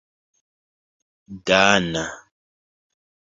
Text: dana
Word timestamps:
dana 1.45 2.05